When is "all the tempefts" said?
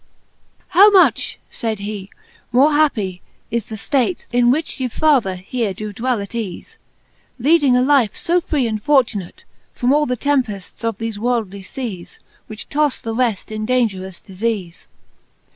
9.93-10.83